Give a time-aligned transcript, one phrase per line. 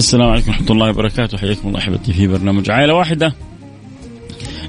[0.00, 1.38] السلام عليكم ورحمة الله وبركاته.
[1.38, 3.32] حياكم الله أحبتي في برنامج عائلة واحدة.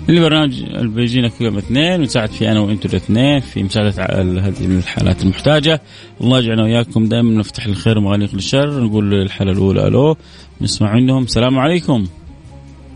[0.09, 4.03] البرنامج اللي بيجينا كل يوم اثنين ونساعد فيه أنا وأنتم الاثنين في مساعدة
[4.47, 5.81] هذه الحالات المحتاجة.
[6.21, 10.15] الله يجعلنا وياكم دائما نفتح الخير ومغاليق للشر نقول الحاله الأولى ألو
[10.61, 11.23] نسمع منهم.
[11.23, 12.07] السلام عليكم.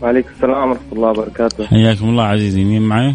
[0.02, 1.66] وعليكم السلام ورحمة الله وبركاته.
[1.66, 3.14] حياكم الله عزيزي مين معي؟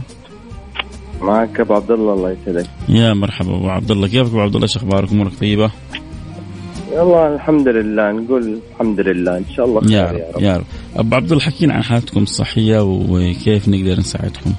[1.22, 2.70] معك أبو عبد الله الله يسعدك.
[2.90, 5.72] يا مرحبا أبو عبد الله كيفك أبو عبد الله؟ إيش أخبارك؟ أمورك طيبة؟
[6.92, 9.38] والله الحمد لله نقول الحمد لله.
[9.38, 10.66] إن شاء الله خير يا رب يا رب, يا رب.
[10.96, 14.54] أبو عبد الله حكينا عن حالتكم الصحية وكيف نقدر نساعدكم.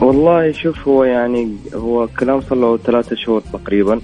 [0.00, 4.00] والله شوف هو يعني هو كلام صار له ثلاثة شهور تقريبا.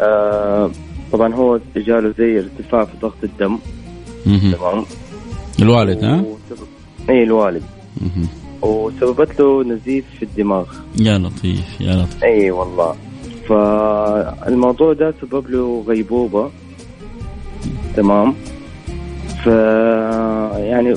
[0.00, 0.70] آه
[1.12, 3.58] طبعا هو جاله زي ارتفاع في ضغط الدم.
[4.24, 4.84] تمام.
[5.62, 6.24] الوالد ها؟
[7.10, 7.62] اي الوالد.
[8.62, 10.64] وسببت له نزيف في الدماغ.
[11.00, 12.24] يا لطيف يا لطيف.
[12.24, 12.94] اي والله.
[13.48, 16.50] فالموضوع ده سبب له غيبوبة.
[17.96, 18.34] تمام؟
[19.44, 19.46] ف
[20.56, 20.94] يعني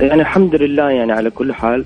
[0.00, 1.84] يعني الحمد لله يعني على كل حال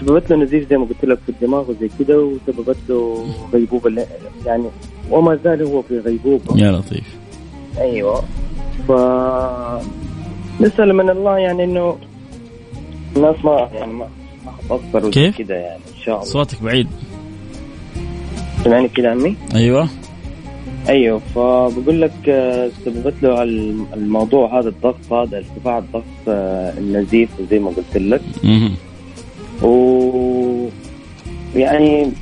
[0.00, 4.06] سببت له نزيف زي ما قلت لك في الدماغ وزي كده وسببت له غيبوبة.
[4.46, 4.64] يعني
[5.10, 6.56] وما زال هو في غيبوبة.
[6.56, 7.16] يا لطيف.
[7.78, 8.22] أيوه.
[8.88, 8.92] ف
[10.60, 11.96] نسأل من الله يعني إنه
[13.16, 16.26] الناس ما يعني ما كيف؟ كده يعني إن شاء الله.
[16.26, 16.88] صوتك بعيد.
[18.64, 19.88] سمعني كده عمي؟ أيوه.
[20.88, 23.42] أيوه فبقول لك آه، سببت له
[23.94, 28.22] الموضوع هذا الضغط هذا ارتفاع الضغط آه، النزيف زي ما قلت لك.
[29.62, 30.68] و
[31.56, 32.12] يعني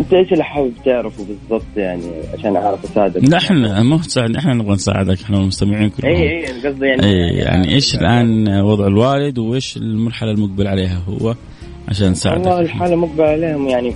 [0.00, 4.54] أنت إيش اللي حابب تعرفه بالضبط يعني عشان أعرف أساعدك؟ لا إحنا ما تساعد إحنا
[4.54, 6.12] نبغى نساعدك إحنا المستمعين كلهم.
[6.12, 11.34] اي اي قصدي يعني اي يعني إيش الآن وضع الوالد وإيش المرحلة المقبل عليها هو
[11.88, 13.94] عشان نساعدك؟ والله الحالة المقبل عليهم يعني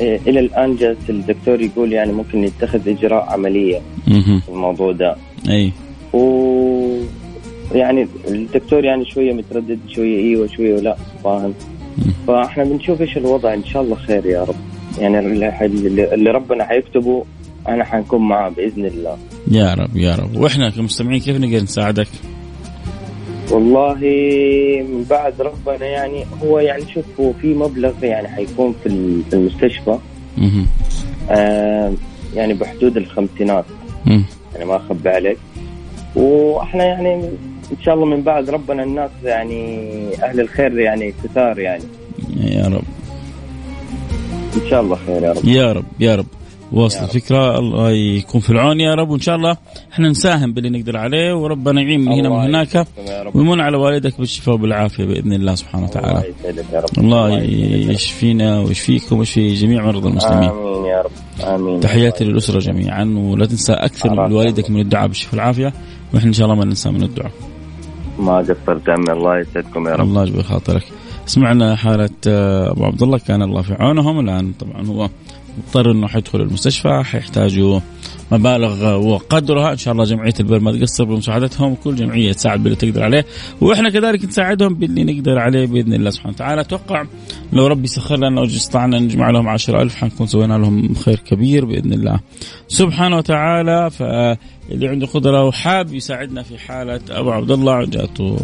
[0.00, 5.16] إلى الآن جالس الدكتور يقول يعني ممكن يتخذ إجراء عملية في الموضوع ده.
[5.48, 5.72] أي.
[6.12, 6.98] و
[7.74, 11.54] يعني الدكتور يعني شوية متردد شوية إيوه شوية لا فاهم
[12.26, 14.54] فإحنا بنشوف إيش الوضع إن شاء الله خير يا رب.
[14.98, 15.18] يعني
[16.14, 17.24] اللي ربنا حيكتبه
[17.68, 19.16] إحنا حنكون معاه بإذن الله.
[19.50, 20.36] يا رب يا رب.
[20.36, 22.08] وإحنا كمستمعين كيف نقدر نساعدك؟
[23.50, 23.94] والله
[24.88, 28.88] من بعد ربنا يعني هو يعني شوف هو في مبلغ يعني حيكون في
[29.30, 29.98] في المستشفى.
[31.30, 31.92] آه
[32.34, 33.64] يعني بحدود الخمسينات.
[34.54, 35.38] يعني ما أخبي عليك.
[36.16, 37.14] وإحنا يعني
[37.72, 39.88] إن شاء الله من بعد ربنا الناس يعني
[40.22, 41.84] أهل الخير يعني كثار يعني.
[42.36, 42.84] يا رب.
[44.62, 45.44] إن شاء الله خير يا رب.
[45.44, 46.26] يا رب يا رب.
[46.72, 49.10] واصل الفكرة الله يكون في العون يا رب.
[49.10, 49.56] وإن شاء الله
[49.92, 52.86] إحنا نساهم باللي نقدر عليه وربنا يعين من هنا ومن هناك.
[53.34, 56.24] ويمن على والدك بالشفاء وبالعافية بإذن الله سبحانه وتعالى.
[56.98, 57.42] الله, الله
[57.92, 60.48] يشفينا ويشفيكم ويشفي جميع مرضى المسلمين.
[60.48, 61.10] آمين يا رب.
[61.54, 61.80] آمين.
[61.80, 63.04] تحياتي للأسرة جميعا.
[63.18, 65.72] ولا تنسى أكثر من والدك من الدعاء بالشفاء والعافية.
[66.14, 67.32] وإحنا إن شاء الله ما ننسى من الدعاء.
[68.18, 70.00] ما قصرت عمي الله يسعدكم يا رب.
[70.00, 70.82] الله يجبر خاطرك.
[71.26, 73.18] سمعنا حالة آه، أبو عبد الله.
[73.18, 74.20] كان الله في عونهم.
[74.20, 75.08] الآن طبعا هو
[75.58, 77.80] مضطر إنه حيدخل المستشفى حيحتاجوا
[78.32, 79.72] مبالغ وقدرها.
[79.72, 83.26] إن شاء الله جمعية البر ما تقصر بمساعدتهم كل جمعية تساعد باللي تقدر عليه
[83.60, 86.60] وإحنا كذلك نساعدهم باللي نقدر عليه بإذن الله سبحانه وتعالى.
[86.60, 87.04] أتوقع
[87.52, 91.92] لو ربي سخر لنا واستطعنا نجمع لهم عشرة ألف حنكون سوينا لهم خير كبير بإذن
[91.92, 92.20] الله
[92.68, 93.90] سبحانه وتعالى.
[94.68, 98.36] فاللي عنده قدرة وحاب يساعدنا في حالة أبو عبد الله جاته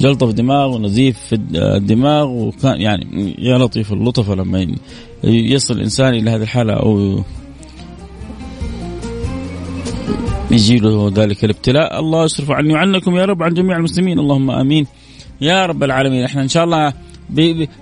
[0.00, 4.66] جلطة في دماغ ونزيف في الدماغ وكان يعني يا لطيف اللطف لما
[5.24, 7.22] يصل الانسان إلى هذه الحالة أو
[10.50, 12.00] يجي له ذلك الابتلاء.
[12.00, 14.18] الله يصرف عني وعنكم يا رب عن جميع المسلمين.
[14.18, 14.86] اللهم آمين.
[15.40, 16.24] يا رب العالمين.
[16.24, 16.92] إحنا إن شاء الله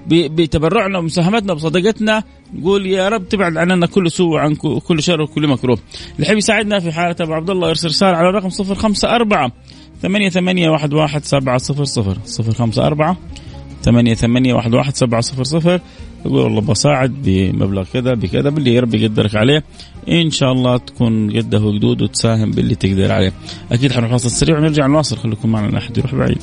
[0.08, 2.22] بتبرعنا ومساهمتنا وصدقتنا
[2.54, 5.78] نقول يا رب تبعد عننا كل سوء وعن كل شر وكل مكروه.
[6.16, 9.50] اللي يحب يساعدنا في حالة أبو عبد الله يرسل رسالة على الرقم 054
[10.02, 12.18] ثمانية ثمانية واحد واحد سبعة صفر صفر.
[12.24, 13.16] صفر خمسة أربعة
[13.82, 15.80] ثمانية ثمانية واحد واحد سبعة صفر صفر.
[16.26, 19.64] يقول والله بساعد بمبلغ كذا بكذا باللي ربي يقدرك عليه.
[20.08, 23.32] إن شاء الله تكون قده وقدود وتساهم باللي تقدر عليه.
[23.72, 25.16] أكيد حنروح فاصل سريع ونرجع نواصل.
[25.16, 26.42] خليكم معنا لا أحد يروح بعيد.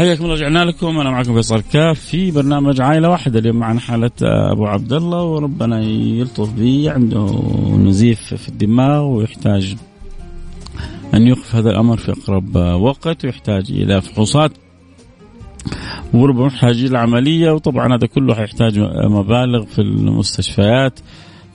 [0.00, 1.00] حياكم الله رجعنا لكم.
[1.00, 3.38] أنا معكم فيصل كاف في برنامج عائلة واحدة.
[3.38, 6.90] اليوم معنا حالة أبو عبد الله وربنا يلطف به.
[6.90, 7.42] عنده
[7.78, 9.76] نزيف في الدماغ ويحتاج
[11.14, 14.52] أن يوقف هذا الأمر في أقرب وقت ويحتاج إلى فحوصات
[16.14, 17.50] وربما يحتاج إلى عملية.
[17.50, 18.78] وطبعا هذا كله حيحتاج
[19.10, 21.00] مبالغ في المستشفيات.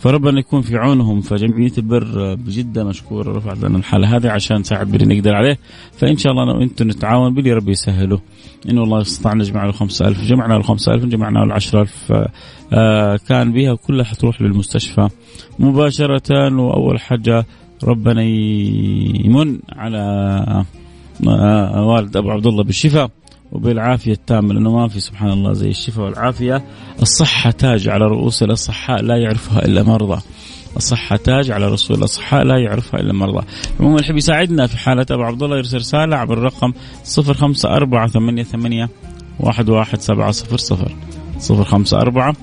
[0.05, 5.15] فربنا يكون في عونهم فجمعية البر بجدة مشكورة رفعت لنا الحالة هذه عشان نساعد باللي
[5.15, 5.57] نقدر عليه.
[5.97, 8.19] فإن شاء الله أنا وأنتم نتعاون باللي ربي يسهله.
[8.69, 12.13] إن والله استطاع نجمع له 5000 جمعنا له 5000 جمعنا له 10000
[12.73, 15.09] آه كان بها كلها حتروح للمستشفى.
[15.59, 17.45] مباشرة وأول حاجة
[17.83, 18.21] ربنا
[19.25, 20.65] يمن على
[21.27, 23.09] آه والد أبو عبد الله بالشفاء.
[23.55, 26.65] وبالعافية التامة لأنه ما في سبحان الله زي الشفاء والعافية.
[27.01, 30.21] الصحة تاج على رؤوس الأصحاء لا يعرفها إلا مرضى.
[30.77, 33.45] الصحة تاج على رسول الأصحاء لا يعرفها إلا مرضى.
[33.79, 36.73] عموما يحب يساعدنا في حالة أبو عبد الله يرسل رسالة عبر الرقم
[37.03, 38.87] 05488
[39.43, 40.95] 11700
[41.49, 42.33] 054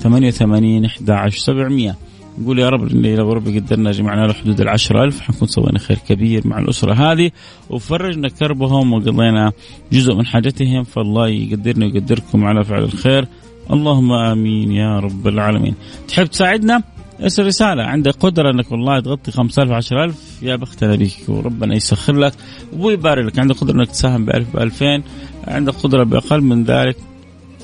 [0.00, 1.96] 88 11700
[2.38, 6.46] نقول يا رب لو ربي قدرنا جمعنا له حدود ال ألف حنكون سوينا خير كبير
[6.48, 7.30] مع الأسرة هذه.
[7.70, 9.52] وفرجنا كربهم وقضينا
[9.92, 13.26] جزء من حاجتهم فالله يقدرنا ويقدركم على فعل الخير.
[13.72, 15.74] اللهم آمين يا رب العالمين.
[16.08, 16.82] تحب تساعدنا؟
[17.22, 17.82] ارسل رسالة.
[17.82, 22.32] عندك قدرة إنك والله تغطي 5000 10000 يا بختنا بك وربنا يسخر لك.
[22.78, 25.02] ويبارك لك عندك قدرة إنك تساهم ب 1000 ب 2000
[25.48, 26.96] عندك قدرة بأقل من ذلك؟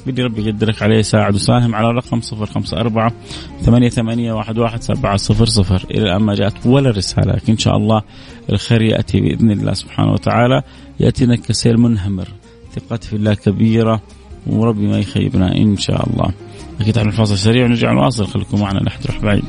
[0.07, 3.11] بدي ربي يقدرك عليه ساعد وساهم على رقم 054
[3.63, 5.87] ثمانية ثمانية واحد واحد سبعة صفر صفر.
[5.91, 8.03] إلى الآن ما جاءت ولا رسالة لكن إن شاء الله
[8.53, 10.63] الخير يأتي بإذن الله سبحانه وتعالى.
[11.01, 12.29] يأتينا كسيل منهمر
[12.75, 14.03] ثقتي في الله كبيرة
[14.47, 16.33] وربي ما يخيبنا إن شاء الله.
[16.81, 19.45] أكيد عن الفاصل سريع ونرجع نواصل خليكم معنا لا تروح بعيد.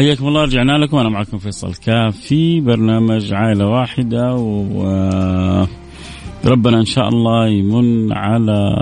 [0.00, 0.96] حياكم الله رجعنا لكم.
[0.96, 4.82] أنا معكم فيصل كاف في برنامج عائلة واحدة و
[6.44, 8.74] ربنا إن شاء الله يمن على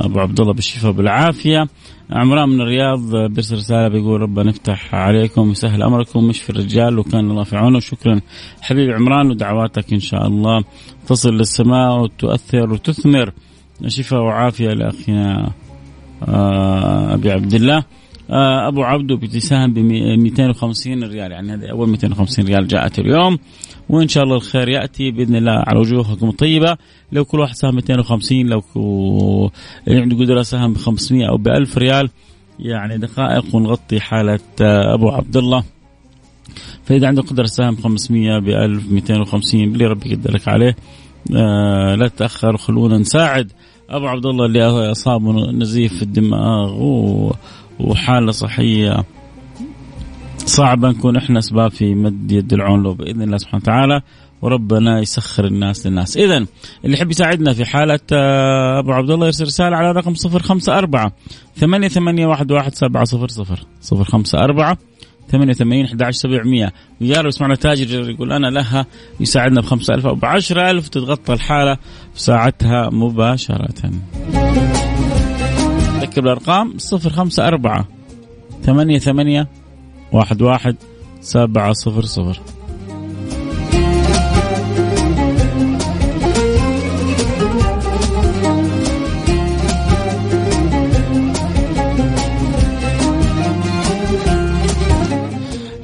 [0.00, 1.68] أبو عبد الله بالشفاء بالعافيه
[2.10, 7.30] عمران من الرياض بيرسل رسالة بيقول ربنا يفتح عليكم ويسهل أمركم مش في الرجال وكان
[7.30, 7.80] الله في عونه.
[7.80, 8.20] شكرا
[8.60, 10.64] حبيبي عمران ودعواتك إن شاء الله
[11.06, 13.32] تصل للسماء وتؤثر وتثمر.
[13.86, 15.50] شفاء وعافيه لأخينا
[16.28, 17.84] آه، أبي عبد الله.
[18.68, 21.32] أبو عبده بتساهم ب 250 ريال.
[21.32, 23.38] يعني هذه أول 250 ريال جاءت اليوم.
[23.88, 26.76] وإن شاء الله الخير يأتي بإذن الله على وجوهكم الطيبه
[27.12, 28.62] لو كل واحد ساهم 250 لو
[29.88, 32.10] عنده قدرة ساهم ب 500 أو ب 1000 ريال
[32.58, 35.64] يعني دقائق ونغطي حالة آه، أبو عبد الله.
[36.84, 40.76] فإذا عنده قدرة ساهم 500 ب 1000 250 اللي ربي يقدرك عليه
[41.36, 43.52] آه لا تتأخر خلونا نساعد
[43.90, 47.32] أبو عبد الله اللي أصابه نزيف في الدماغ.
[47.80, 49.04] وحالة صحية.
[50.38, 54.00] صعبه نكون إحنا أسباب في مد يد العون له بإذن الله سبحانه وتعالى
[54.42, 56.16] وربنا يسخر الناس للناس.
[56.16, 56.36] إذا
[56.84, 60.78] اللي يحب يساعدنا في حالة آه، أبو عبد الله يرسل رسالة على رقم صفر خمسة
[60.78, 61.12] أربعة
[61.56, 63.66] ثمانية ثمانية واحد واحد سبعة صفر صفر.
[63.80, 64.78] صفر خمسة أربعة
[65.28, 66.72] ثمانية ثمانين أحد عشر سبعمية.
[67.00, 68.86] ويا رب يسمعنا تاجر يقول أنا لها
[69.20, 71.74] يساعدنا بخمسة ألف أو بعشرة ألف تتغطى الحالة
[72.14, 73.90] في ساعتها مباشرة.
[76.78, 77.88] صفر خمسة أربعة
[78.62, 79.48] ثمانية ثمانية
[80.12, 80.76] واحد واحد
[81.20, 82.40] سبعة صفر صفر.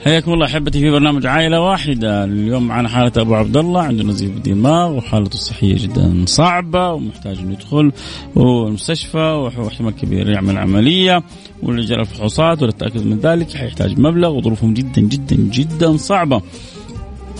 [0.04, 2.24] حياكم الله أحبتي في برنامج عائلة واحدة.
[2.24, 7.52] اليوم معنا حالة أبو عبد الله عنده نزيف دماغ وحالته الصحية جدا صعبة ومحتاج إنه
[7.52, 7.92] يدخل
[8.36, 11.22] المستشفى واحتمال كبير يعمل عملية.
[11.62, 16.42] ولجرى الفحوصات وللتاكد من ذلك حيحتاج مبلغ وظروفهم جدا جدا جدا صعبة.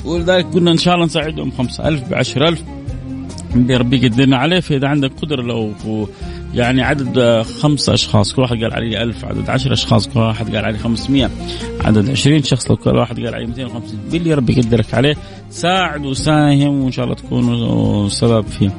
[0.05, 2.63] ولذلك قلنا إن شاء الله نساعدهم 5000 ب 10000
[3.71, 5.73] ربي يقدرنا عليه فإذا عندك قدرة لو
[6.55, 10.65] يعني عدد خمسة أشخاص كل واحد قال علي ألف عدد عشر أشخاص كل واحد قال
[10.65, 11.31] علي 500
[11.85, 15.17] عدد 20 شخص لو كل واحد قال علي 250 باللي ربي يقدرك عليه
[15.51, 18.71] ساعد وساهم وإن شاء الله تكونوا سبب في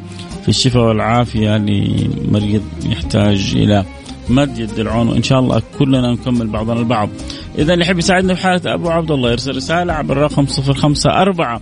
[0.42, 3.86] في الشفاء والعافية لمريض يحتاج إلى
[4.30, 7.10] مد يد العون وإن شاء الله كلنا نكمل بعضنا البعض.
[7.58, 11.62] إذا اللي يحب يساعدنا في حالة أبو عبد الله يرسل رسالة عبر الرقم 054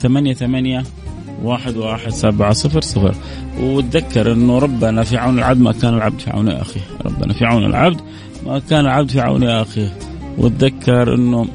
[0.00, 0.82] ثمانية ثمانية
[1.44, 3.14] واحد واحد سبعة صفر صفر.
[3.60, 6.80] وتذكر إنه ربنا في عون العبد ما كان العبد في عون أخيه.
[7.06, 8.00] ربنا في عون العبد
[8.46, 9.92] ما كان العبد في عون أخيه.
[10.38, 11.46] وتذكر إنه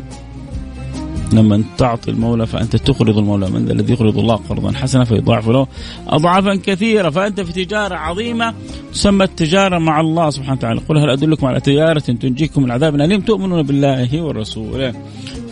[1.33, 5.67] لما تعطي المولى فأنت تقرض المولى من ذا الذي يقرض الله قرضا حسنا فيضاعف له
[6.07, 7.09] اضعافا كثيرة.
[7.09, 8.53] فأنت في تجارة عظيمة
[8.93, 10.81] تسمى التجارة مع الله سبحانه وتعالى.
[10.89, 14.93] قل هل أدلكم على تجارة تنجيكم من عذاب أليم؟ تؤمنون بالله ورسوله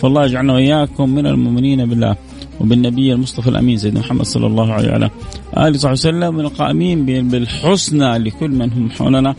[0.02, 2.16] فالله يجعلنا وإياكم من المؤمنين بالله.
[2.60, 5.10] وبالنبي المصطفى الأمين سيدنا محمد صلى الله عليه وعلى
[5.58, 9.36] آله وصحبه وسلم من القائمين بالحسنى لكل من هم حولنا.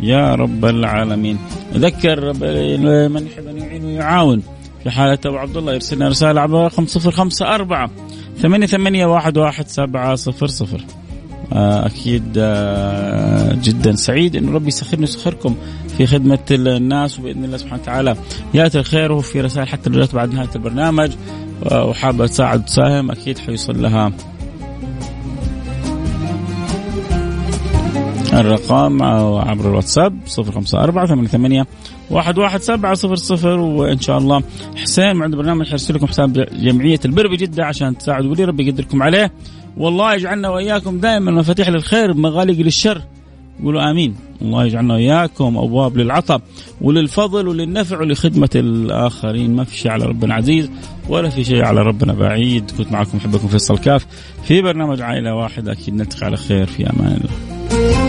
[0.00, 1.38] يا رب العالمين.
[1.74, 2.32] اذكر
[3.08, 4.42] من يحب أن يعين ويعاون.
[4.82, 7.90] في حالة أبو عبد الله يرسلنا رسالة على رقم صفر خمسة أربعة
[8.38, 10.80] ثمانية ثمانية واحد واحد سبعة صفر صفر.
[11.52, 15.54] آه، أكيد آه، جدا سعيد أنه ربي يسخرني ويسخركم
[15.98, 18.16] في خدمة الناس وبإذن الله سبحانه وتعالى
[18.54, 21.10] يأتي الخير وفي رسائل حتى بعد نهاية البرنامج.
[21.70, 24.12] آه، وحابة تساعد وتساهم أكيد حيوصل لها
[28.32, 29.02] الرقم
[29.38, 31.64] عبر الواتساب 054 88
[32.10, 34.42] واحد واحد سبعة صفر صفر وإن شاء الله
[34.76, 39.32] حسين عند برنامج حرسل لكم حساب جمعية البر بجدة عشان تساعدوا لي ربي يقدركم عليه.
[39.76, 43.02] والله يجعلنا وإياكم دائما مفاتيح للخير مغالق للشر.
[43.64, 44.16] قولوا آمين.
[44.42, 46.40] الله يجعلنا وإياكم أبواب للعطاء
[46.80, 49.56] وللفضل وللنفع ولخدمة الآخرين.
[49.56, 50.70] ما في شيء على ربنا عزيز
[51.08, 52.70] ولا في شيء على ربنا بعيد.
[52.78, 54.06] كنت معكم أحبكم فيصل كاف
[54.44, 56.66] في برنامج عائلة واحدة أكيد نلتقي على خير.
[56.66, 58.01] في أمان الله.